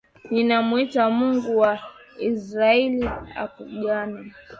[0.31, 1.73] Ninamwita Mungu wa
[2.29, 3.05] Israeli
[3.43, 4.31] akupiganie.